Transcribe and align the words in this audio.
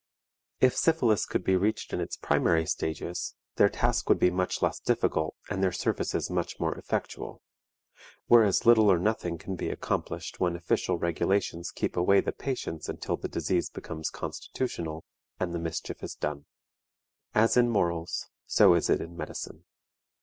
If 0.59 0.75
syphilis 0.75 1.27
could 1.27 1.43
be 1.43 1.55
reached 1.55 1.93
in 1.93 2.01
its 2.01 2.17
primary 2.17 2.65
stages, 2.65 3.35
their 3.57 3.69
task 3.69 4.09
would 4.09 4.17
be 4.17 4.31
much 4.31 4.63
less 4.63 4.79
difficult 4.79 5.35
and 5.47 5.61
their 5.61 5.71
services 5.71 6.27
much 6.27 6.59
more 6.59 6.73
effectual; 6.75 7.43
whereas 8.25 8.65
little 8.65 8.91
or 8.91 8.97
nothing 8.97 9.37
can 9.37 9.55
be 9.55 9.69
accomplished 9.69 10.39
when 10.39 10.55
official 10.55 10.97
regulations 10.97 11.69
keep 11.69 11.95
away 11.95 12.19
the 12.19 12.31
patients 12.31 12.89
until 12.89 13.15
the 13.15 13.27
disease 13.29 13.69
becomes 13.69 14.09
constitutional, 14.09 15.05
and 15.39 15.53
the 15.53 15.59
mischief 15.59 16.01
is 16.01 16.15
done. 16.15 16.45
As 17.35 17.55
in 17.55 17.69
morals, 17.69 18.25
so 18.47 18.73
is 18.73 18.89
it 18.89 19.01
in 19.01 19.15
medicine. 19.15 19.65